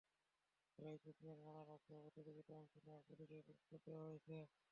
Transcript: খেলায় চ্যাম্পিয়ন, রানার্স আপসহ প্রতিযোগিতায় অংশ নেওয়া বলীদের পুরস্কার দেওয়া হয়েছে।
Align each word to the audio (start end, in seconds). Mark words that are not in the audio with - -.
খেলায় 0.73 0.99
চ্যাম্পিয়ন, 1.03 1.37
রানার্স 1.45 1.69
আপসহ 1.75 1.97
প্রতিযোগিতায় 2.05 2.59
অংশ 2.61 2.73
নেওয়া 2.85 3.01
বলীদের 3.07 3.41
পুরস্কার 3.47 3.79
দেওয়া 3.85 4.03
হয়েছে। 4.07 4.35